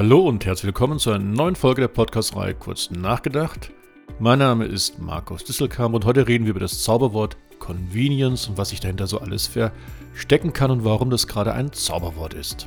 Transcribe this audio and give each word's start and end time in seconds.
Hallo 0.00 0.20
und 0.20 0.46
herzlich 0.46 0.64
willkommen 0.64 0.98
zu 0.98 1.10
einer 1.10 1.22
neuen 1.22 1.56
Folge 1.56 1.82
der 1.82 1.88
Podcast-Reihe 1.88 2.54
Kurz 2.54 2.90
nachgedacht. 2.90 3.70
Mein 4.18 4.38
Name 4.38 4.64
ist 4.64 4.98
Markus 4.98 5.44
Disselkamp 5.44 5.94
und 5.94 6.06
heute 6.06 6.26
reden 6.26 6.46
wir 6.46 6.52
über 6.52 6.60
das 6.60 6.82
Zauberwort 6.82 7.36
Convenience 7.58 8.48
und 8.48 8.56
was 8.56 8.70
sich 8.70 8.80
dahinter 8.80 9.06
so 9.06 9.20
alles 9.20 9.46
verstecken 9.46 10.54
kann 10.54 10.70
und 10.70 10.86
warum 10.86 11.10
das 11.10 11.26
gerade 11.26 11.52
ein 11.52 11.74
Zauberwort 11.74 12.32
ist. 12.32 12.66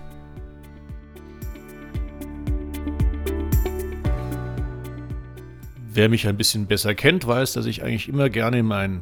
Wer 5.92 6.10
mich 6.10 6.28
ein 6.28 6.38
bisschen 6.38 6.68
besser 6.68 6.94
kennt, 6.94 7.26
weiß, 7.26 7.54
dass 7.54 7.66
ich 7.66 7.82
eigentlich 7.82 8.10
immer 8.10 8.30
gerne 8.30 8.60
in 8.60 8.68
meinen 8.68 9.02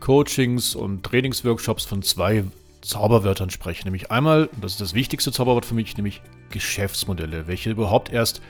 Coachings 0.00 0.74
und 0.74 1.02
Trainingsworkshops 1.02 1.84
von 1.84 2.00
zwei 2.00 2.44
Zauberwörtern 2.80 3.50
spreche. 3.50 3.84
Nämlich 3.84 4.10
einmal, 4.10 4.46
und 4.46 4.64
das 4.64 4.72
ist 4.72 4.80
das 4.80 4.94
wichtigste 4.94 5.32
Zauberwort 5.32 5.66
für 5.66 5.74
mich, 5.74 5.94
nämlich 5.98 6.22
Geschäftsmodelle, 6.50 7.46
welche 7.46 7.70
überhaupt 7.70 8.12
erst 8.12 8.42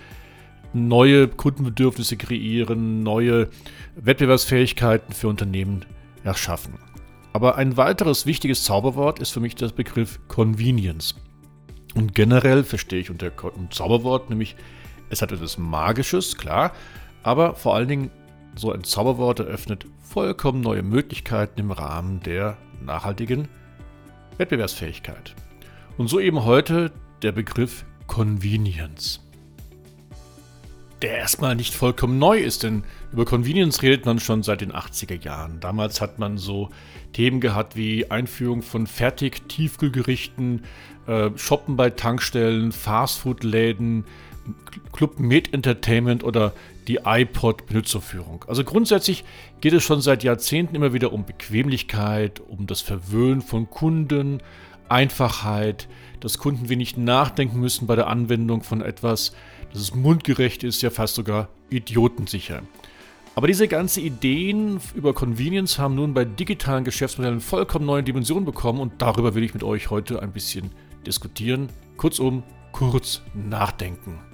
neue 0.73 1.29
Kundenbedürfnisse 1.29 2.16
kreieren, 2.16 3.02
neue 3.02 3.48
Wettbewerbsfähigkeiten 3.97 5.15
für 5.15 5.29
Unternehmen 5.29 5.84
erschaffen. 6.24 6.74
Aber 7.33 7.57
ein 7.57 7.77
weiteres 7.77 8.27
wichtiges 8.27 8.65
Zauberwort 8.65 9.19
ist 9.19 9.30
für 9.30 9.41
mich 9.41 9.55
der 9.55 9.69
Begriff 9.69 10.21
Convenience. 10.29 11.15
Und 11.95 12.15
generell 12.15 12.65
verstehe 12.65 13.01
ich 13.01 13.11
unter 13.11 13.33
Zauberwort 13.71 14.30
nämlich, 14.30 14.57
es 15.10 15.23
hat 15.23 15.33
etwas 15.33 15.57
Magisches, 15.59 16.37
klar, 16.37 16.73
aber 17.23 17.55
vor 17.55 17.74
allen 17.74 17.88
Dingen 17.88 18.10
so 18.55 18.73
ein 18.73 18.85
Zauberwort 18.85 19.41
eröffnet 19.41 19.87
vollkommen 20.01 20.60
neue 20.60 20.83
Möglichkeiten 20.83 21.60
im 21.60 21.71
Rahmen 21.71 22.21
der 22.21 22.57
nachhaltigen 22.85 23.49
Wettbewerbsfähigkeit. 24.37 25.35
Und 25.96 26.09
so 26.09 26.21
eben 26.21 26.45
heute 26.45 26.93
der 27.23 27.33
Begriff 27.33 27.85
Convenience. 28.09 29.20
Der 31.02 31.18
erstmal 31.18 31.54
nicht 31.54 31.73
vollkommen 31.74 32.18
neu 32.18 32.38
ist, 32.38 32.65
denn 32.65 32.82
über 33.12 33.24
Convenience 33.24 33.82
redet 33.82 34.04
man 34.04 34.18
schon 34.18 34.42
seit 34.42 34.62
den 34.62 34.73
80er 34.73 35.23
Jahren. 35.23 35.60
Damals 35.60 36.00
hat 36.00 36.18
man 36.18 36.38
so 36.38 36.70
Themen 37.12 37.40
gehabt 37.40 37.76
wie 37.76 38.10
Einführung 38.10 38.62
von 38.62 38.88
Fertig-Tiefkühlgerichten, 38.88 40.65
äh, 41.06 41.30
Shoppen 41.37 41.76
bei 41.76 41.90
Tankstellen, 41.90 42.73
Fastfood-Läden, 42.73 44.04
Club 44.93 45.20
Med 45.20 45.54
Entertainment 45.54 46.24
oder 46.24 46.52
die 46.88 47.00
iPod-Benutzerführung. 47.04 48.45
Also 48.48 48.65
grundsätzlich 48.65 49.24
geht 49.60 49.74
es 49.74 49.84
schon 49.84 50.00
seit 50.00 50.24
Jahrzehnten 50.24 50.74
immer 50.74 50.93
wieder 50.93 51.12
um 51.12 51.24
Bequemlichkeit, 51.24 52.40
um 52.40 52.66
das 52.66 52.80
Verwöhnen 52.80 53.43
von 53.43 53.70
Kunden, 53.70 54.40
Einfachheit, 54.88 55.88
dass 56.20 56.38
Kunden 56.38 56.68
wenig 56.68 56.96
nachdenken 56.96 57.60
müssen 57.60 57.86
bei 57.86 57.96
der 57.96 58.08
Anwendung 58.08 58.62
von 58.62 58.80
etwas, 58.80 59.32
dass 59.72 59.82
es 59.82 59.94
mundgerecht 59.94 60.64
ist, 60.64 60.82
ja 60.82 60.90
fast 60.90 61.14
sogar 61.14 61.48
idiotensicher. 61.70 62.62
Aber 63.34 63.46
diese 63.46 63.68
ganzen 63.68 64.04
Ideen 64.04 64.81
über 64.94 65.14
Convenience 65.14 65.78
haben 65.78 65.94
nun 65.94 66.12
bei 66.12 66.25
digitalen 66.25 66.82
Geschäftsmodellen 66.84 67.41
vollkommen 67.41 67.86
neue 67.86 68.03
Dimensionen 68.03 68.44
bekommen 68.44 68.81
und 68.81 69.00
darüber 69.00 69.34
will 69.34 69.44
ich 69.44 69.54
mit 69.54 69.62
euch 69.62 69.91
heute 69.91 70.22
ein 70.22 70.32
bisschen 70.32 70.72
diskutieren. 71.06 71.69
Kurzum, 71.97 72.42
kurz 72.72 73.22
nachdenken. 73.34 74.28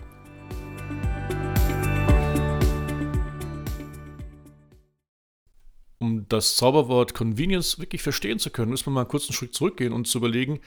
Das 6.36 6.56
Zauberwort 6.56 7.14
Convenience 7.14 7.78
wirklich 7.78 8.02
verstehen 8.02 8.38
zu 8.38 8.50
können, 8.50 8.70
müssen 8.70 8.86
wir 8.86 8.92
mal 8.92 9.04
kurz 9.04 9.24
einen 9.24 9.34
Schritt 9.34 9.54
zurückgehen 9.54 9.92
und 9.92 10.06
zu 10.06 10.18
überlegen, 10.18 10.60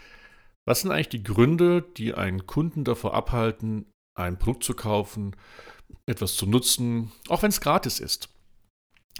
was 0.66 0.82
sind 0.82 0.92
eigentlich 0.92 1.10
die 1.10 1.24
Gründe, 1.24 1.82
die 1.82 2.14
einen 2.14 2.46
Kunden 2.46 2.84
davor 2.84 3.14
abhalten, 3.14 3.86
ein 4.16 4.38
Produkt 4.38 4.64
zu 4.64 4.74
kaufen, 4.74 5.36
etwas 6.06 6.36
zu 6.36 6.46
nutzen, 6.46 7.12
auch 7.30 7.44
wenn 7.44 7.50
es 7.50 7.62
gratis 7.62 8.00
ist. 8.00 8.30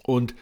Und 0.04 0.36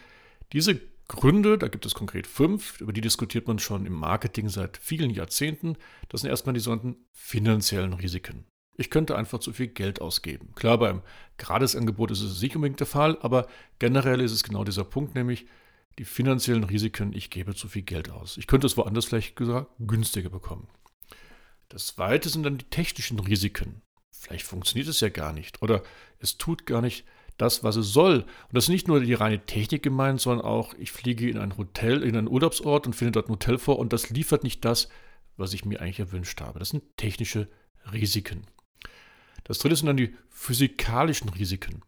diese 0.52 0.80
Gründe, 1.08 1.58
da 1.58 1.68
gibt 1.68 1.86
es 1.86 1.94
konkret 1.94 2.26
fünf, 2.26 2.80
über 2.80 2.92
die 2.92 3.00
diskutiert 3.00 3.46
man 3.46 3.58
schon 3.58 3.86
im 3.86 3.92
Marketing 3.92 4.48
seit 4.48 4.76
vielen 4.76 5.10
Jahrzehnten. 5.10 5.76
Das 6.08 6.22
sind 6.22 6.30
erstmal 6.30 6.54
die 6.54 6.60
sogenannten 6.60 7.06
finanziellen 7.12 7.92
Risiken. 7.92 8.44
Ich 8.76 8.90
könnte 8.90 9.16
einfach 9.16 9.38
zu 9.38 9.52
viel 9.52 9.68
Geld 9.68 10.00
ausgeben. 10.00 10.52
Klar, 10.54 10.78
beim 10.78 11.02
Gratisangebot 11.38 12.10
ist 12.10 12.20
es 12.20 12.42
nicht 12.42 12.56
unbedingt 12.56 12.80
der 12.80 12.86
Fall, 12.86 13.18
aber 13.22 13.46
generell 13.78 14.20
ist 14.20 14.32
es 14.32 14.42
genau 14.42 14.64
dieser 14.64 14.84
Punkt, 14.84 15.14
nämlich 15.14 15.46
die 15.98 16.04
finanziellen 16.04 16.64
Risiken, 16.64 17.12
ich 17.12 17.30
gebe 17.30 17.54
zu 17.54 17.68
viel 17.68 17.82
Geld 17.82 18.10
aus. 18.10 18.36
Ich 18.36 18.46
könnte 18.46 18.66
es 18.66 18.76
woanders 18.76 19.06
vielleicht 19.06 19.36
gesagt 19.36 19.70
günstiger 19.78 20.30
bekommen. 20.30 20.68
Das 21.68 21.88
zweite 21.88 22.28
sind 22.28 22.42
dann 22.42 22.58
die 22.58 22.68
technischen 22.68 23.18
Risiken. 23.18 23.82
Vielleicht 24.10 24.46
funktioniert 24.46 24.88
es 24.88 25.00
ja 25.00 25.08
gar 25.08 25.32
nicht 25.32 25.62
oder 25.62 25.82
es 26.18 26.38
tut 26.38 26.66
gar 26.66 26.82
nicht 26.82 27.04
das, 27.38 27.64
was 27.64 27.76
es 27.76 27.92
soll. 27.92 28.22
Und 28.22 28.52
das 28.52 28.64
ist 28.64 28.70
nicht 28.70 28.88
nur 28.88 29.00
die 29.00 29.14
reine 29.14 29.44
Technik 29.44 29.82
gemeint, 29.82 30.20
sondern 30.20 30.44
auch, 30.46 30.74
ich 30.74 30.92
fliege 30.92 31.28
in 31.28 31.38
ein 31.38 31.56
Hotel, 31.56 32.02
in 32.02 32.16
einen 32.16 32.28
Urlaubsort 32.28 32.86
und 32.86 32.94
finde 32.94 33.12
dort 33.12 33.28
ein 33.28 33.32
Hotel 33.32 33.58
vor 33.58 33.78
und 33.78 33.92
das 33.92 34.10
liefert 34.10 34.42
nicht 34.42 34.64
das, 34.64 34.88
was 35.36 35.52
ich 35.52 35.64
mir 35.64 35.80
eigentlich 35.80 36.00
erwünscht 36.00 36.40
habe. 36.40 36.58
Das 36.58 36.70
sind 36.70 36.96
technische 36.96 37.48
Risiken. 37.92 38.46
Das 39.44 39.58
dritte 39.58 39.76
sind 39.76 39.86
dann 39.86 39.96
die 39.96 40.14
physikalischen 40.28 41.28
Risiken. 41.28 41.82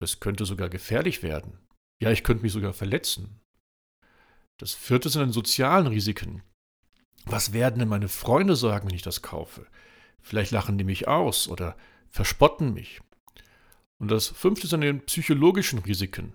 Es 0.00 0.18
könnte 0.18 0.44
sogar 0.44 0.68
gefährlich 0.68 1.22
werden. 1.22 1.58
Ja, 2.02 2.10
ich 2.10 2.24
könnte 2.24 2.42
mich 2.42 2.52
sogar 2.52 2.72
verletzen. 2.72 3.40
Das 4.58 4.74
vierte 4.74 5.08
sind 5.08 5.20
dann 5.20 5.32
sozialen 5.32 5.86
Risiken. 5.86 6.42
Was 7.26 7.52
werden 7.52 7.78
denn 7.78 7.88
meine 7.88 8.08
Freunde 8.08 8.56
sagen, 8.56 8.88
wenn 8.88 8.94
ich 8.94 9.02
das 9.02 9.22
kaufe? 9.22 9.66
Vielleicht 10.22 10.50
lachen 10.50 10.78
die 10.78 10.84
mich 10.84 11.08
aus 11.08 11.48
oder 11.48 11.76
verspotten 12.08 12.74
mich. 12.74 13.00
Und 13.98 14.10
das 14.10 14.28
fünfte 14.28 14.66
sind 14.66 14.80
die 14.80 14.92
psychologischen 14.94 15.78
Risiken. 15.80 16.34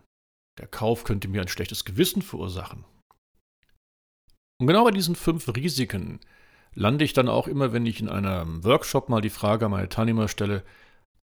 Der 0.59 0.67
Kauf 0.67 1.03
könnte 1.03 1.27
mir 1.27 1.41
ein 1.41 1.47
schlechtes 1.47 1.83
Gewissen 1.83 2.21
verursachen. 2.21 2.85
Und 4.59 4.67
genau 4.67 4.85
bei 4.85 4.91
diesen 4.91 5.15
fünf 5.15 5.47
Risiken 5.55 6.19
lande 6.73 7.03
ich 7.03 7.13
dann 7.13 7.27
auch 7.27 7.47
immer, 7.47 7.73
wenn 7.73 7.85
ich 7.85 7.99
in 7.99 8.09
einem 8.09 8.63
Workshop 8.63 9.09
mal 9.09 9.21
die 9.21 9.29
Frage 9.29 9.65
an 9.65 9.71
meine 9.71 9.89
Teilnehmer 9.89 10.27
stelle, 10.27 10.63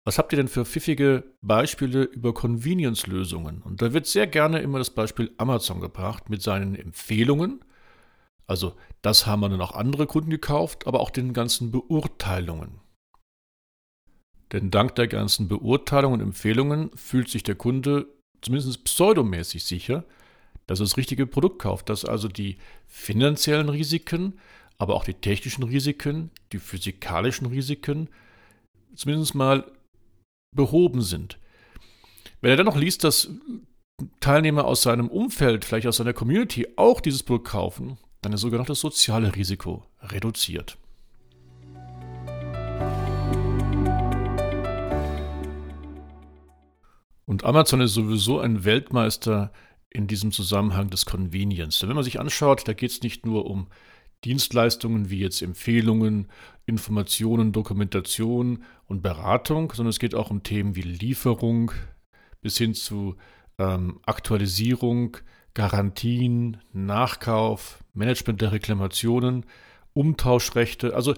was 0.04 0.18
habt 0.18 0.32
ihr 0.32 0.36
denn 0.36 0.48
für 0.48 0.64
pfiffige 0.64 1.24
Beispiele 1.42 2.02
über 2.02 2.34
Convenience-Lösungen? 2.34 3.62
Und 3.62 3.82
da 3.82 3.92
wird 3.92 4.06
sehr 4.06 4.26
gerne 4.26 4.60
immer 4.60 4.78
das 4.78 4.90
Beispiel 4.90 5.32
Amazon 5.38 5.80
gebracht 5.80 6.28
mit 6.28 6.42
seinen 6.42 6.74
Empfehlungen. 6.74 7.64
Also 8.48 8.74
das 9.00 9.26
haben 9.26 9.42
dann 9.42 9.60
auch 9.60 9.72
andere 9.72 10.06
Kunden 10.06 10.30
gekauft, 10.30 10.86
aber 10.86 11.00
auch 11.00 11.10
den 11.10 11.32
ganzen 11.32 11.70
Beurteilungen. 11.70 12.80
Denn 14.50 14.70
dank 14.70 14.96
der 14.96 15.06
ganzen 15.06 15.48
Beurteilungen 15.48 16.20
und 16.20 16.26
Empfehlungen 16.26 16.90
fühlt 16.94 17.28
sich 17.28 17.44
der 17.44 17.54
Kunde 17.54 18.06
zumindest 18.42 18.84
pseudomäßig 18.84 19.64
sicher, 19.64 20.04
dass 20.66 20.80
er 20.80 20.84
das 20.84 20.96
richtige 20.96 21.26
Produkt 21.26 21.60
kauft, 21.60 21.88
dass 21.88 22.04
also 22.04 22.28
die 22.28 22.58
finanziellen 22.86 23.69
Risiken, 23.69 24.38
aber 24.78 24.94
auch 24.94 25.04
die 25.04 25.14
technischen 25.14 25.62
Risiken, 25.62 26.30
die 26.52 26.58
physikalischen 26.58 27.46
Risiken 27.46 28.08
zumindest 28.94 29.34
mal 29.34 29.70
behoben 30.52 31.02
sind. 31.02 31.38
Wenn 32.40 32.50
er 32.50 32.56
dann 32.56 32.66
noch 32.66 32.76
liest, 32.76 33.04
dass 33.04 33.30
Teilnehmer 34.20 34.64
aus 34.64 34.82
seinem 34.82 35.08
Umfeld, 35.08 35.64
vielleicht 35.64 35.86
aus 35.86 35.96
seiner 35.96 36.12
Community 36.12 36.66
auch 36.76 37.00
dieses 37.00 37.22
Produkt 37.22 37.48
kaufen, 37.48 37.98
dann 38.20 38.32
ist 38.32 38.40
sogar 38.40 38.58
noch 38.58 38.66
das 38.66 38.80
soziale 38.80 39.34
Risiko 39.34 39.84
reduziert. 40.00 40.78
Und 47.24 47.44
Amazon 47.44 47.81
ist 47.81 47.94
sowieso 47.94 48.40
ein 48.40 48.64
Weltmeister 48.64 49.52
in 49.88 50.06
diesem 50.06 50.32
Zusammenhang 50.32 50.90
des 50.90 51.06
Convenience. 51.06 51.78
Denn 51.78 51.88
wenn 51.88 51.96
man 51.96 52.04
sich 52.04 52.20
anschaut, 52.20 52.66
da 52.66 52.72
geht 52.72 52.90
es 52.90 53.02
nicht 53.02 53.25
nur 53.26 53.46
um 53.46 53.69
Dienstleistungen 54.24 55.10
wie 55.10 55.19
jetzt 55.19 55.42
Empfehlungen, 55.42 56.28
Informationen, 56.66 57.52
Dokumentation 57.52 58.64
und 58.86 59.02
Beratung, 59.02 59.72
sondern 59.72 59.90
es 59.90 59.98
geht 59.98 60.14
auch 60.14 60.30
um 60.30 60.42
Themen 60.42 60.76
wie 60.76 60.82
Lieferung 60.82 61.72
bis 62.40 62.58
hin 62.58 62.74
zu 62.74 63.16
ähm, 63.58 64.00
Aktualisierung, 64.06 65.16
Garantien, 65.54 66.58
Nachkauf, 66.72 67.82
Management 67.94 68.40
der 68.40 68.52
Reklamationen, 68.52 69.44
Umtauschrechte, 69.92 70.94
also 70.94 71.14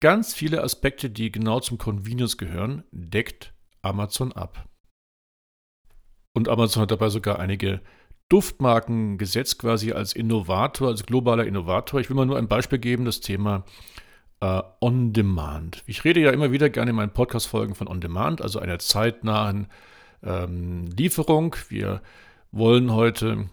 ganz 0.00 0.34
viele 0.34 0.62
Aspekte, 0.62 1.10
die 1.10 1.32
genau 1.32 1.60
zum 1.60 1.78
Convenience 1.78 2.36
gehören, 2.36 2.84
deckt 2.92 3.54
Amazon 3.82 4.32
ab. 4.32 4.68
Und 6.34 6.48
Amazon 6.48 6.82
hat 6.82 6.90
dabei 6.90 7.08
sogar 7.08 7.38
einige 7.38 7.80
Duftmarken 8.28 9.18
gesetzt 9.18 9.58
quasi 9.58 9.92
als 9.92 10.12
Innovator, 10.12 10.88
als 10.88 11.06
globaler 11.06 11.46
Innovator. 11.46 12.00
Ich 12.00 12.08
will 12.08 12.16
mal 12.16 12.26
nur 12.26 12.38
ein 12.38 12.48
Beispiel 12.48 12.78
geben, 12.78 13.04
das 13.04 13.20
Thema 13.20 13.64
äh, 14.40 14.62
On 14.80 15.12
Demand. 15.12 15.82
Ich 15.86 16.04
rede 16.04 16.20
ja 16.20 16.30
immer 16.30 16.52
wieder 16.52 16.68
gerne 16.70 16.90
in 16.90 16.96
meinen 16.96 17.12
Podcast-Folgen 17.12 17.74
von 17.74 17.88
On 17.88 18.00
Demand, 18.00 18.42
also 18.42 18.58
einer 18.58 18.78
zeitnahen 18.78 19.68
ähm, 20.22 20.86
Lieferung. 20.96 21.56
Wir 21.68 22.02
wollen 22.52 22.92
heute 22.92 23.48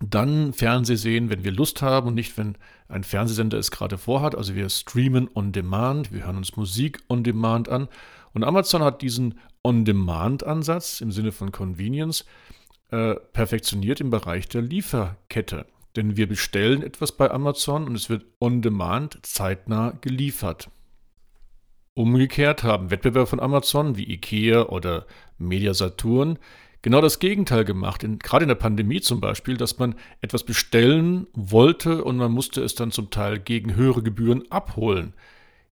Dann 0.00 0.52
Fernseh 0.52 0.96
sehen, 0.96 1.30
wenn 1.30 1.44
wir 1.44 1.52
Lust 1.52 1.80
haben 1.80 2.08
und 2.08 2.14
nicht, 2.14 2.36
wenn 2.36 2.58
ein 2.88 3.02
Fernsehsender 3.02 3.56
es 3.58 3.70
gerade 3.70 3.96
vorhat. 3.96 4.34
Also 4.34 4.54
wir 4.54 4.68
streamen 4.68 5.28
on 5.34 5.52
demand, 5.52 6.12
wir 6.12 6.26
hören 6.26 6.36
uns 6.36 6.56
Musik 6.56 7.00
on 7.08 7.24
demand 7.24 7.68
an. 7.68 7.88
Und 8.34 8.44
Amazon 8.44 8.82
hat 8.82 9.00
diesen 9.00 9.40
On-Demand-Ansatz 9.64 11.00
im 11.00 11.10
Sinne 11.10 11.32
von 11.32 11.50
Convenience 11.50 12.26
äh, 12.90 13.14
perfektioniert 13.32 14.00
im 14.00 14.10
Bereich 14.10 14.48
der 14.48 14.62
Lieferkette. 14.62 15.66
Denn 15.96 16.16
wir 16.16 16.28
bestellen 16.28 16.82
etwas 16.82 17.12
bei 17.12 17.30
Amazon 17.30 17.86
und 17.86 17.94
es 17.94 18.10
wird 18.10 18.26
on-demand 18.40 19.18
zeitnah 19.22 19.98
geliefert. 20.00 20.70
Umgekehrt 21.94 22.62
haben 22.62 22.90
Wettbewerber 22.90 23.26
von 23.26 23.40
Amazon 23.40 23.96
wie 23.96 24.12
IKEA 24.12 24.64
oder 24.64 25.06
Media 25.38 25.72
Saturn 25.72 26.38
genau 26.82 27.00
das 27.00 27.18
Gegenteil 27.18 27.64
gemacht. 27.64 28.04
In, 28.04 28.18
gerade 28.18 28.44
in 28.44 28.48
der 28.48 28.54
Pandemie 28.54 29.00
zum 29.00 29.20
Beispiel, 29.20 29.56
dass 29.56 29.78
man 29.78 29.96
etwas 30.20 30.44
bestellen 30.44 31.26
wollte 31.32 32.04
und 32.04 32.16
man 32.16 32.30
musste 32.30 32.62
es 32.62 32.76
dann 32.76 32.92
zum 32.92 33.10
Teil 33.10 33.40
gegen 33.40 33.74
höhere 33.74 34.02
Gebühren 34.02 34.48
abholen. 34.52 35.14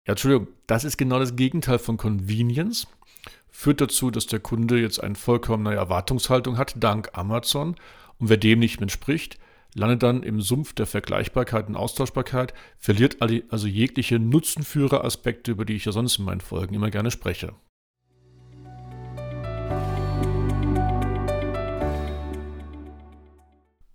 Ja, 0.06 0.12
Entschuldigung, 0.12 0.48
das 0.66 0.84
ist 0.84 0.96
genau 0.96 1.18
das 1.18 1.36
Gegenteil 1.36 1.78
von 1.78 1.96
Convenience. 1.96 2.86
Führt 3.62 3.80
dazu, 3.80 4.10
dass 4.10 4.26
der 4.26 4.40
Kunde 4.40 4.80
jetzt 4.80 4.98
eine 4.98 5.14
vollkommene 5.14 5.76
Erwartungshaltung 5.76 6.58
hat, 6.58 6.74
dank 6.80 7.10
Amazon. 7.12 7.76
Und 8.18 8.28
wer 8.28 8.36
dem 8.36 8.58
nicht 8.58 8.82
entspricht, 8.82 9.38
landet 9.72 10.02
dann 10.02 10.24
im 10.24 10.40
Sumpf 10.40 10.72
der 10.72 10.86
Vergleichbarkeit 10.86 11.68
und 11.68 11.76
Austauschbarkeit, 11.76 12.54
verliert 12.76 13.18
also 13.22 13.68
jegliche 13.68 14.18
Nutzenführeraspekte, 14.18 15.52
über 15.52 15.64
die 15.64 15.74
ich 15.74 15.84
ja 15.84 15.92
sonst 15.92 16.18
in 16.18 16.24
meinen 16.24 16.40
Folgen 16.40 16.74
immer 16.74 16.90
gerne 16.90 17.12
spreche. 17.12 17.54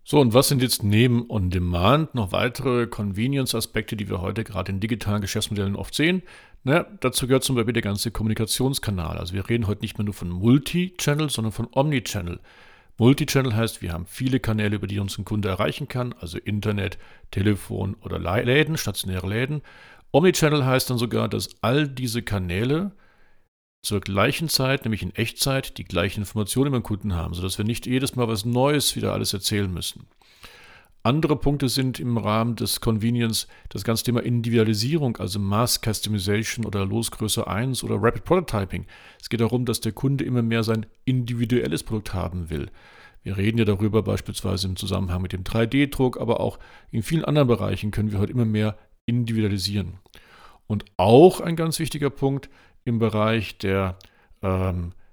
So, 0.06 0.22
und 0.22 0.34
was 0.34 0.48
sind 0.48 0.62
jetzt 0.62 0.84
neben 0.84 1.30
On-Demand 1.30 2.16
noch 2.16 2.32
weitere 2.32 2.88
Convenience-Aspekte, 2.88 3.98
die 3.98 4.08
wir 4.10 4.22
heute 4.22 4.46
gerade 4.46 4.72
in 4.72 4.80
digitalen 4.80 5.20
Geschäftsmodellen 5.20 5.76
oft 5.76 5.94
sehen? 5.94 6.24
Na, 6.64 6.84
dazu 7.00 7.28
gehört 7.28 7.44
zum 7.44 7.56
Beispiel 7.56 7.74
der 7.74 7.82
ganze 7.82 8.12
Kommunikationskanal. 8.12 9.18
Also 9.18 9.34
wir 9.34 9.48
reden 9.50 9.68
heute 9.68 9.82
nicht 9.82 9.98
mehr 9.98 10.06
nur 10.06 10.14
von 10.14 10.30
Multi-Channel, 10.30 11.30
sondern 11.30 11.54
von 11.54 11.68
Omni-Channel. 11.72 12.40
Multi-Channel 12.98 13.56
heißt, 13.56 13.82
wir 13.82 13.94
haben 13.94 14.06
viele 14.08 14.40
Kanäle, 14.40 14.76
über 14.76 14.88
die 14.88 15.00
uns 15.00 15.18
ein 15.18 15.26
Kunde 15.26 15.50
erreichen 15.50 15.88
kann, 15.88 16.14
also 16.20 16.38
Internet, 16.40 16.98
Telefon 17.32 17.96
oder 18.02 18.20
Läden, 18.20 18.78
stationäre 18.78 19.28
Läden. 19.28 19.62
Omni-Channel 20.12 20.66
heißt 20.66 20.90
dann 20.90 20.98
sogar, 20.98 21.30
dass 21.30 21.50
all 21.62 21.88
diese 21.88 22.24
Kanäle 22.24 22.92
zur 23.84 24.02
gleichen 24.02 24.50
Zeit, 24.50 24.84
nämlich 24.84 25.04
in 25.04 25.16
Echtzeit, 25.16 25.78
die 25.78 25.84
gleichen 25.86 26.22
Informationen 26.22 26.72
beim 26.72 26.84
Kunden 26.84 27.14
haben, 27.14 27.34
sodass 27.34 27.58
wir 27.58 27.66
nicht 27.66 27.86
jedes 27.86 28.16
Mal 28.16 28.28
was 28.28 28.44
Neues 28.44 28.96
wieder 28.96 29.14
alles 29.14 29.32
erzählen 29.34 29.72
müssen. 29.72 30.08
Andere 31.08 31.38
Punkte 31.38 31.70
sind 31.70 32.02
im 32.02 32.18
Rahmen 32.18 32.58
des 32.58 32.82
Convenience 32.82 33.48
das 33.70 33.86
ganze 33.86 34.04
Thema 34.04 34.22
Individualisierung, 34.24 35.16
also 35.16 35.40
Mass 35.40 35.80
Customization 35.80 36.66
oder 36.66 36.86
Losgröße 36.86 37.48
1 37.48 37.86
oder 37.86 37.96
Rapid 37.96 38.26
Prototyping. 38.26 38.86
Es 39.18 39.30
geht 39.30 39.40
darum, 39.40 39.64
dass 39.64 39.80
der 39.80 39.94
Kunde 39.94 40.26
immer 40.26 40.42
mehr 40.42 40.66
sein 40.66 40.86
individuelles 41.06 41.84
Produkt 41.84 42.14
haben 42.14 42.50
will. 42.50 42.70
Wir 43.24 43.38
reden 43.38 43.58
ja 43.58 43.64
darüber 43.64 44.04
beispielsweise 44.04 44.68
im 44.68 44.76
Zusammenhang 44.76 45.22
mit 45.22 45.32
dem 45.32 45.46
3D-Druck, 45.46 46.20
aber 46.20 46.42
auch 46.42 46.60
in 46.92 47.04
vielen 47.04 47.24
anderen 47.24 47.48
Bereichen 47.48 47.92
können 47.92 48.12
wir 48.12 48.20
heute 48.20 48.34
immer 48.34 48.44
mehr 48.44 48.78
individualisieren. 49.06 50.00
Und 50.68 50.84
auch 50.98 51.40
ein 51.40 51.56
ganz 51.56 51.80
wichtiger 51.80 52.10
Punkt, 52.10 52.50
im 52.84 53.00
Bereich 53.00 53.58
der 53.60 53.98
ähm, 54.44 54.92
äh, 54.92 55.07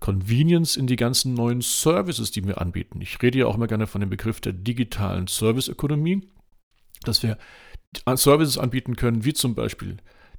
Convenience 0.00 0.76
in 0.76 0.86
die 0.86 0.96
ganzen 0.96 1.34
neuen 1.34 1.60
Services, 1.62 2.30
die 2.30 2.46
wir 2.46 2.60
anbieten. 2.60 3.00
Ich 3.00 3.20
rede 3.20 3.38
ja 3.38 3.46
auch 3.46 3.56
immer 3.56 3.66
gerne 3.66 3.86
von 3.86 4.00
dem 4.00 4.10
Begriff 4.10 4.40
der 4.40 4.52
digitalen 4.52 5.26
Serviceökonomie, 5.26 6.28
dass 7.02 7.22
wir 7.22 7.38
Services 8.14 8.56
anbieten 8.56 8.96
können, 8.96 9.24
wie 9.24 9.32
zum 9.32 9.54
Beispiel 9.54 9.98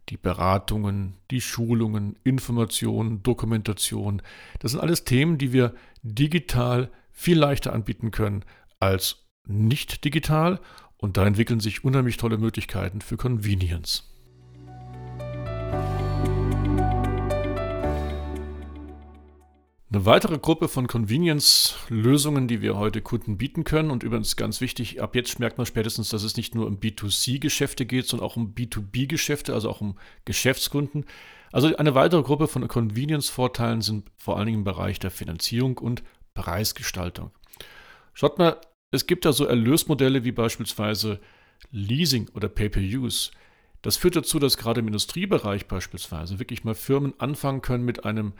die 0.10 0.18
Beratungen, 0.18 1.16
die 1.32 1.42
Schulungen, 1.42 2.18
Informationen, 2.24 3.24
Dokumentation. 3.24 4.22
Das 4.60 4.72
sind 4.72 4.82
alles 4.82 5.04
Themen, 5.04 5.38
die 5.38 5.54
wir 5.54 5.74
digital 6.02 6.90
viel 7.12 7.38
leichter 7.38 7.74
anbieten 7.74 8.12
können 8.12 8.44
als 8.80 9.26
nicht 9.46 10.04
digital. 10.04 10.60
Und 10.98 11.18
da 11.18 11.26
entwickeln 11.26 11.60
sich 11.60 11.84
unheimlich 11.84 12.18
tolle 12.18 12.38
Möglichkeiten 12.38 13.02
für 13.02 13.18
Convenience. 13.18 14.13
Eine 19.94 20.08
weitere 20.08 20.40
Gruppe 20.40 20.70
von 20.70 20.88
Convenience-Lösungen, 20.88 22.48
die 22.48 22.64
wir 22.64 22.78
heute 22.78 23.04
Kunden 23.04 23.38
bieten 23.38 23.64
können 23.64 23.92
und 23.92 24.02
übrigens 24.02 24.36
ganz 24.36 24.60
wichtig, 24.60 25.00
ab 25.04 25.14
jetzt 25.16 25.38
merkt 25.38 25.60
man 25.60 25.68
spätestens, 25.68 26.10
dass 26.10 26.24
es 26.24 26.36
nicht 26.36 26.56
nur 26.56 26.66
um 26.66 26.80
B2C-Geschäfte 26.80 27.86
geht, 27.86 28.08
sondern 28.08 28.28
auch 28.28 28.36
um 28.36 28.56
B2B-Geschäfte, 28.56 29.54
also 29.54 29.70
auch 29.70 29.82
um 29.82 29.96
Geschäftskunden. 30.26 31.06
Also 31.52 31.76
eine 31.76 31.94
weitere 31.94 32.24
Gruppe 32.24 32.48
von 32.48 32.68
Convenience-Vorteilen 32.68 33.82
sind 33.82 34.10
vor 34.18 34.38
allen 34.38 34.48
Dingen 34.48 34.58
im 34.60 34.64
Bereich 34.64 34.98
der 34.98 35.12
Finanzierung 35.12 35.78
und 35.78 36.02
Preisgestaltung. 36.34 37.30
Schaut 38.16 38.40
mal, 38.40 38.60
es 38.90 39.06
gibt 39.06 39.26
da 39.26 39.32
so 39.32 39.46
Erlösmodelle 39.46 40.24
wie 40.24 40.32
beispielsweise 40.32 41.20
Leasing 41.70 42.30
oder 42.34 42.50
Pay-per-Use. 42.50 43.30
Das 43.84 43.98
führt 43.98 44.16
dazu, 44.16 44.40
dass 44.40 44.58
gerade 44.58 44.80
im 44.80 44.88
Industriebereich 44.88 45.68
beispielsweise 45.68 46.40
wirklich 46.40 46.64
mal 46.64 46.74
Firmen 46.74 47.14
anfangen 47.20 47.62
können 47.62 47.86
mit 47.86 48.06
einem 48.06 48.34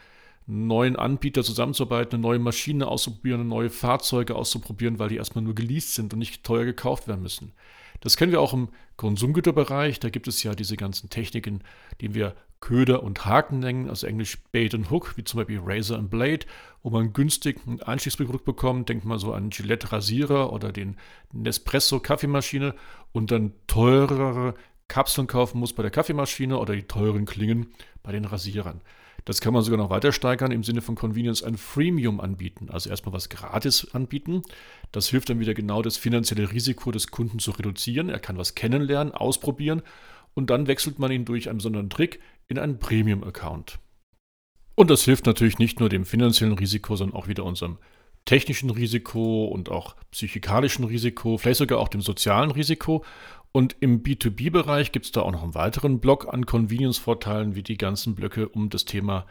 neuen 0.46 0.96
Anbieter 0.96 1.44
zusammenzuarbeiten, 1.44 2.16
eine 2.16 2.22
neue 2.22 2.40
Maschine 2.40 2.88
auszuprobieren, 2.88 3.48
neue 3.48 3.70
Fahrzeuge 3.70 4.36
auszuprobieren, 4.36 5.00
weil 5.00 5.10
die 5.10 5.18
erstmal 5.18 5.44
nur 5.44 5.56
geleast 5.56 5.94
sind 5.94 6.14
und 6.14 6.20
nicht 6.20 6.44
teuer 6.44 6.66
gekauft 6.66 7.08
werden 7.08 7.22
müssen. 7.22 7.54
Das 8.02 8.18
kennen 8.18 8.34
wir 8.34 8.42
auch 8.42 8.54
im 8.54 8.68
Konsumgüterbereich. 8.98 10.00
Da 10.02 10.10
gibt 10.10 10.28
es 10.28 10.44
ja 10.44 10.56
diese 10.56 10.76
ganzen 10.76 11.10
Techniken, 11.10 11.64
die 12.02 12.14
wir 12.14 12.36
Köder 12.60 13.04
und 13.04 13.26
Haken 13.26 13.60
nennen, 13.60 13.90
also 13.90 14.08
englisch 14.08 14.38
Bait 14.52 14.74
and 14.74 14.90
Hook, 14.90 15.18
wie 15.18 15.24
zum 15.24 15.40
Beispiel 15.40 15.62
Razor 15.64 15.98
and 15.98 16.10
Blade, 16.10 16.46
wo 16.82 16.90
man 16.90 17.14
günstig 17.14 17.66
ein 17.66 17.82
Einstiegsprodukt 17.82 18.46
bekommt. 18.46 18.90
Denkt 18.90 19.06
mal 19.06 19.20
so 19.20 19.34
an 19.34 19.50
Gillette 19.50 19.92
Rasierer 19.92 20.52
oder 20.52 20.72
den 20.72 20.98
Nespresso 21.32 22.00
Kaffeemaschine 22.00 22.76
und 23.12 23.32
dann 23.32 23.54
teurere 23.68 24.56
Kapseln 24.88 25.28
kaufen 25.28 25.60
muss 25.60 25.74
bei 25.74 25.84
der 25.84 25.92
Kaffeemaschine 25.92 26.58
oder 26.58 26.76
die 26.76 26.84
teuren 26.84 27.26
Klingen 27.26 27.68
bei 28.02 28.12
den 28.12 28.26
Rasierern. 28.26 28.82
Das 29.26 29.40
kann 29.40 29.54
man 29.54 29.64
sogar 29.64 29.78
noch 29.78 29.90
weiter 29.90 30.12
steigern 30.12 30.52
im 30.52 30.64
Sinne 30.64 30.82
von 30.82 30.96
Convenience 30.96 31.44
ein 31.44 31.58
Freemium 31.58 32.20
anbieten. 32.20 32.70
Also 32.70 32.90
erstmal 32.90 33.14
was 33.14 33.30
gratis 33.30 33.94
anbieten. 33.94 34.44
Das 34.92 35.08
hilft 35.10 35.30
dann 35.30 35.40
wieder 35.40 35.54
genau 35.54 35.82
das 35.82 35.98
finanzielle 35.98 36.52
Risiko 36.52 36.92
des 36.92 37.08
Kunden 37.08 37.40
zu 37.40 37.52
reduzieren. 37.52 38.10
Er 38.10 38.20
kann 38.20 38.38
was 38.38 38.56
kennenlernen, 38.56 39.14
ausprobieren 39.14 39.82
und 40.34 40.50
dann 40.50 40.68
wechselt 40.68 41.00
man 41.00 41.12
ihn 41.12 41.26
durch 41.26 41.50
einen 41.50 41.60
besonderen 41.60 41.90
Trick 41.90 42.20
in 42.48 42.60
einen 42.60 42.80
Premium-Account. 42.80 43.80
Und 44.76 44.90
das 44.90 45.04
hilft 45.04 45.26
natürlich 45.26 45.60
nicht 45.60 45.80
nur 45.80 45.90
dem 45.90 46.06
finanziellen 46.06 46.58
Risiko, 46.58 46.96
sondern 46.96 47.16
auch 47.16 47.28
wieder 47.28 47.46
unserem 47.46 47.78
technischen 48.26 48.70
Risiko 48.70 49.46
und 49.46 49.70
auch 49.70 49.96
psychikalischen 50.12 50.86
Risiko, 50.86 51.38
vielleicht 51.38 51.60
sogar 51.60 51.80
auch 51.80 51.90
dem 51.90 52.02
sozialen 52.02 52.52
Risiko. 52.52 53.04
Und 53.52 53.76
im 53.82 54.02
B2B-Bereich 54.02 54.92
gibt 54.92 55.06
es 55.06 55.12
da 55.12 55.22
auch 55.22 55.32
noch 55.32 55.44
einen 55.44 55.56
weiteren 55.56 56.00
Block 56.00 56.34
an 56.34 56.46
Convenience-Vorteilen, 56.46 57.56
wie 57.56 57.64
die 57.64 57.78
ganzen 57.78 58.16
Blöcke 58.16 58.50
um 58.50 58.70
das 58.70 58.86
Thema 58.86 59.26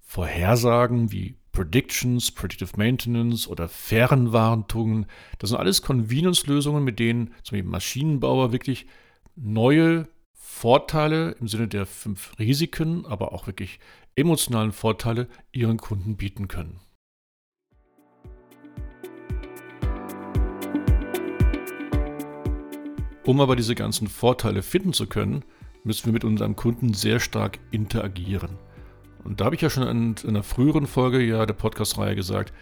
Vorhersagen 0.00 1.10
wie 1.10 1.34
Predictions, 1.50 2.30
Predictive 2.30 2.76
Maintenance 2.76 3.48
oder 3.48 3.68
Fernwartungen. 3.68 5.06
Das 5.38 5.50
sind 5.50 5.58
alles 5.58 5.82
Convenience-Lösungen, 5.82 6.84
mit 6.84 6.98
denen 6.98 7.28
zum 7.42 7.56
Beispiel 7.56 7.62
Maschinenbauer 7.64 8.52
wirklich 8.52 8.86
neue 9.34 10.08
Vorteile 10.34 11.32
im 11.40 11.48
Sinne 11.48 11.66
der 11.66 11.86
fünf 11.86 12.38
Risiken, 12.38 13.06
aber 13.06 13.32
auch 13.32 13.46
wirklich 13.46 13.80
emotionalen 14.14 14.72
Vorteile 14.72 15.28
ihren 15.52 15.78
Kunden 15.78 16.16
bieten 16.16 16.48
können. 16.48 16.80
Um 23.24 23.40
aber 23.40 23.56
diese 23.56 23.74
ganzen 23.74 24.08
Vorteile 24.08 24.62
finden 24.62 24.92
zu 24.92 25.06
können, 25.06 25.44
müssen 25.82 26.06
wir 26.06 26.12
mit 26.12 26.24
unserem 26.24 26.56
Kunden 26.56 26.92
sehr 26.92 27.20
stark 27.20 27.58
interagieren. 27.70 28.58
Und 29.24 29.40
da 29.40 29.46
habe 29.46 29.54
ich 29.54 29.62
ja 29.62 29.70
schon 29.70 29.88
in 29.88 30.16
einer 30.28 30.42
früheren 30.42 30.86
Folge 30.86 31.22
ja 31.22 31.46
der 31.46 31.54
Podcast-Reihe 31.54 32.14
gesagt, 32.14 32.52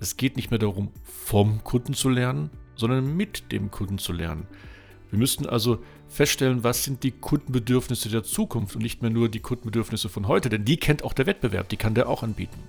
es 0.00 0.16
geht 0.16 0.36
nicht 0.36 0.50
mehr 0.50 0.58
darum, 0.58 0.90
vom 1.04 1.62
Kunden 1.64 1.92
zu 1.92 2.08
lernen, 2.08 2.50
sondern 2.76 3.16
mit 3.16 3.52
dem 3.52 3.70
Kunden 3.70 3.98
zu 3.98 4.12
lernen. 4.12 4.46
Wir 5.10 5.18
müssten 5.18 5.46
also 5.46 5.78
feststellen, 6.08 6.64
was 6.64 6.84
sind 6.84 7.02
die 7.02 7.12
Kundenbedürfnisse 7.12 8.08
der 8.08 8.22
Zukunft 8.22 8.74
und 8.74 8.82
nicht 8.82 9.02
mehr 9.02 9.10
nur 9.10 9.28
die 9.28 9.40
Kundenbedürfnisse 9.40 10.08
von 10.08 10.28
heute, 10.28 10.48
denn 10.48 10.64
die 10.64 10.78
kennt 10.78 11.04
auch 11.04 11.12
der 11.12 11.26
Wettbewerb, 11.26 11.68
die 11.68 11.76
kann 11.76 11.94
der 11.94 12.08
auch 12.08 12.22
anbieten. 12.22 12.60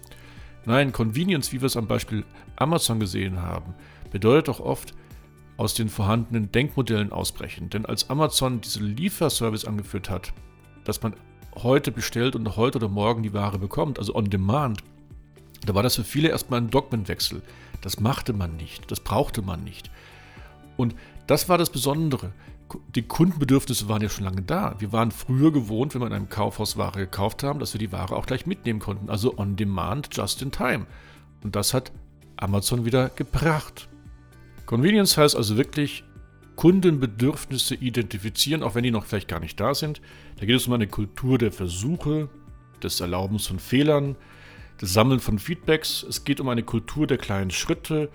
Nein, 0.65 0.91
Convenience, 0.91 1.53
wie 1.53 1.61
wir 1.61 1.67
es 1.67 1.77
am 1.77 1.87
Beispiel 1.87 2.25
Amazon 2.57 2.99
gesehen 2.99 3.41
haben, 3.41 3.73
bedeutet 4.11 4.49
doch 4.49 4.59
oft, 4.59 4.93
aus 5.57 5.73
den 5.73 5.89
vorhandenen 5.89 6.51
Denkmodellen 6.51 7.11
ausbrechen. 7.11 7.69
Denn 7.69 7.85
als 7.85 8.09
Amazon 8.09 8.61
diese 8.61 8.83
Lieferservice 8.83 9.65
angeführt 9.65 10.09
hat, 10.09 10.31
dass 10.83 11.01
man 11.01 11.15
heute 11.55 11.91
bestellt 11.91 12.35
und 12.35 12.55
heute 12.55 12.77
oder 12.77 12.87
morgen 12.87 13.23
die 13.23 13.33
Ware 13.33 13.57
bekommt, 13.57 13.99
also 13.99 14.15
on 14.15 14.29
demand, 14.29 14.83
da 15.65 15.73
war 15.73 15.83
das 15.83 15.95
für 15.95 16.03
viele 16.03 16.29
erstmal 16.29 16.61
ein 16.61 16.69
Dogmenwechsel. 16.69 17.41
Das 17.81 17.99
machte 17.99 18.33
man 18.33 18.55
nicht, 18.55 18.89
das 18.91 18.99
brauchte 18.99 19.41
man 19.41 19.63
nicht. 19.63 19.89
Und 20.77 20.95
das 21.25 21.49
war 21.49 21.57
das 21.57 21.71
Besondere. 21.71 22.31
Die 22.95 23.01
Kundenbedürfnisse 23.01 23.87
waren 23.87 24.01
ja 24.01 24.09
schon 24.09 24.25
lange 24.25 24.41
da. 24.41 24.75
Wir 24.79 24.91
waren 24.91 25.11
früher 25.11 25.51
gewohnt, 25.51 25.95
wenn 25.95 26.01
wir 26.01 26.07
in 26.07 26.13
einem 26.13 26.29
Kaufhaus 26.29 26.77
Ware 26.77 26.99
gekauft 26.99 27.43
haben, 27.43 27.59
dass 27.59 27.73
wir 27.73 27.79
die 27.79 27.91
Ware 27.91 28.15
auch 28.15 28.25
gleich 28.25 28.45
mitnehmen 28.45 28.79
konnten. 28.79 29.09
Also 29.09 29.37
on 29.37 29.55
demand, 29.55 30.09
just 30.15 30.41
in 30.41 30.51
time. 30.51 30.85
Und 31.43 31.55
das 31.55 31.73
hat 31.73 31.91
Amazon 32.35 32.85
wieder 32.85 33.09
gebracht. 33.09 33.87
Convenience 34.67 35.17
heißt 35.17 35.36
also 35.36 35.57
wirklich 35.57 36.03
Kundenbedürfnisse 36.57 37.75
identifizieren, 37.75 38.63
auch 38.63 38.75
wenn 38.75 38.83
die 38.83 38.91
noch 38.91 39.05
vielleicht 39.05 39.29
gar 39.29 39.39
nicht 39.39 39.59
da 39.59 39.74
sind. 39.74 40.01
Da 40.39 40.45
geht 40.45 40.57
es 40.57 40.67
um 40.67 40.74
eine 40.74 40.88
Kultur 40.88 41.38
der 41.38 41.51
Versuche, 41.51 42.29
des 42.83 43.00
Erlaubens 43.00 43.47
von 43.47 43.59
Fehlern, 43.59 44.15
des 44.81 44.93
Sammeln 44.93 45.19
von 45.19 45.39
Feedbacks. 45.39 46.03
Es 46.03 46.25
geht 46.25 46.39
um 46.41 46.50
eine 46.50 46.63
Kultur 46.63 47.07
der 47.07 47.17
kleinen 47.17 47.50
Schritte 47.50 48.09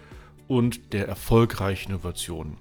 und 0.46 0.92
der 0.92 1.08
erfolgreichen 1.08 1.90
Innovationen. 1.90 2.58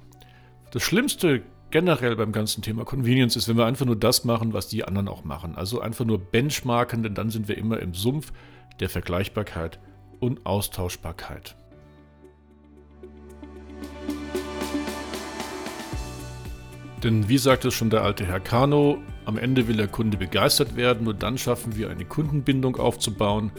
Das 0.72 0.84
Schlimmste 0.84 1.44
generell 1.70 2.16
beim 2.16 2.32
ganzen 2.32 2.62
Thema 2.62 2.86
Convenience 2.86 3.36
ist, 3.36 3.50
wenn 3.50 3.58
wir 3.58 3.66
einfach 3.66 3.86
nur 3.86 3.98
das 3.98 4.24
machen, 4.24 4.54
was 4.54 4.70
die 4.70 4.86
anderen 4.86 5.10
auch 5.10 5.26
machen. 5.26 5.56
Also 5.56 5.82
einfach 5.82 6.06
nur 6.06 6.20
benchmarken, 6.20 7.04
denn 7.04 7.14
dann 7.14 7.30
sind 7.30 7.50
wir 7.50 7.58
immer 7.58 7.80
im 7.80 7.94
Sumpf 7.94 8.32
der 8.80 8.90
Vergleichbarkeit 8.90 9.80
und 10.20 10.46
Austauschbarkeit. 10.46 11.56
Denn 17.04 17.28
wie 17.28 17.38
sagt 17.40 17.66
es 17.66 17.74
schon 17.74 17.90
der 17.90 18.04
alte 18.04 18.26
Herr 18.26 18.40
Kano, 18.40 19.00
am 19.26 19.38
Ende 19.38 19.68
will 19.68 19.78
der 19.78 19.88
Kunde 19.88 20.18
begeistert 20.18 20.76
werden, 20.76 21.06
nur 21.06 21.16
dann 21.16 21.38
schaffen 21.38 21.76
wir 21.76 21.90
eine 21.90 22.06
Kundenbindung 22.06 22.76
aufzubauen. 22.76 23.52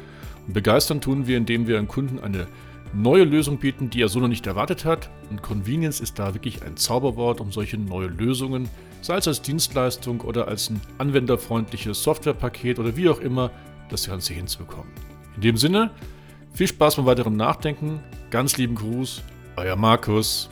Und 0.47 0.53
begeistern 0.53 1.01
tun 1.01 1.27
wir, 1.27 1.37
indem 1.37 1.67
wir 1.67 1.79
einem 1.79 1.89
Kunden 1.89 2.21
eine 2.21 2.47
neue 2.95 3.25
Lösung 3.25 3.59
bieten, 3.59 3.91
die 3.91 4.03
er 4.03 4.09
so 4.09 4.21
noch 4.21 4.29
nicht 4.29 4.47
erwartet 4.47 4.85
hat. 4.85 5.11
Und 5.31 5.43
Convenience 5.43 6.01
ist 6.01 6.19
da 6.19 6.35
wirklich 6.35 6.63
ein 6.63 6.77
Zauberwort, 6.77 7.41
um 7.41 7.51
solche 7.51 7.79
neue 7.79 8.07
Lösungen, 8.07 8.69
sei 9.01 9.17
es 9.17 9.27
als 9.27 9.43
Dienstleistung 9.43 10.21
oder 10.21 10.47
als 10.47 10.71
ein 10.71 10.81
anwenderfreundliches 10.99 12.03
Softwarepaket 12.03 12.79
oder 12.79 12.97
wie 12.97 13.09
auch 13.09 13.21
immer, 13.21 13.51
das 13.89 14.07
Ganze 14.07 14.35
hinzubekommen. 14.35 14.93
In 15.37 15.43
dem 15.43 15.57
Sinne, 15.57 15.91
viel 16.53 16.69
Spaß 16.69 16.97
beim 16.97 17.07
weiteren 17.07 17.37
Nachdenken. 17.37 18.01
Ganz 18.31 18.57
lieben 18.57 18.75
Gruß, 18.75 19.23
euer 19.57 19.77
Markus. 19.77 20.52